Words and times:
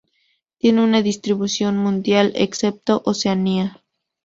Tiene 0.57 0.83
una 0.83 1.03
distribución 1.03 1.77
mundial, 1.77 2.31
excepto 2.35 3.03
Oceanía. 3.05 3.83